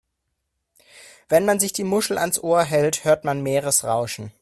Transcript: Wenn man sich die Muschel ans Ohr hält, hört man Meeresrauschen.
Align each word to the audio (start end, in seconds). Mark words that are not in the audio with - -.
Wenn 1.29 1.45
man 1.45 1.59
sich 1.59 1.73
die 1.73 1.83
Muschel 1.83 2.17
ans 2.17 2.39
Ohr 2.39 2.63
hält, 2.63 3.03
hört 3.05 3.23
man 3.23 3.43
Meeresrauschen. 3.43 4.29